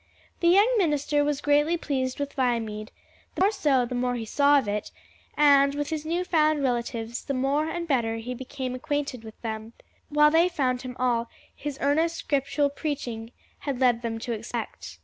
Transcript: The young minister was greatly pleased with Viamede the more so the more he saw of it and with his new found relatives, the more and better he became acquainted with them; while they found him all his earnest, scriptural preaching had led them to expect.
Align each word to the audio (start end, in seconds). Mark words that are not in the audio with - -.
The 0.39 0.47
young 0.47 0.67
minister 0.79 1.23
was 1.23 1.41
greatly 1.41 1.77
pleased 1.77 2.19
with 2.19 2.33
Viamede 2.33 2.89
the 3.35 3.41
more 3.43 3.51
so 3.51 3.85
the 3.85 3.93
more 3.93 4.15
he 4.15 4.25
saw 4.25 4.57
of 4.57 4.67
it 4.67 4.89
and 5.37 5.75
with 5.75 5.91
his 5.91 6.07
new 6.07 6.23
found 6.23 6.63
relatives, 6.63 7.23
the 7.23 7.35
more 7.35 7.67
and 7.67 7.87
better 7.87 8.15
he 8.15 8.33
became 8.33 8.73
acquainted 8.73 9.23
with 9.23 9.39
them; 9.43 9.73
while 10.09 10.31
they 10.31 10.49
found 10.49 10.81
him 10.81 10.95
all 10.97 11.29
his 11.55 11.77
earnest, 11.81 12.15
scriptural 12.17 12.71
preaching 12.71 13.29
had 13.59 13.79
led 13.79 14.01
them 14.01 14.17
to 14.17 14.31
expect. 14.33 14.97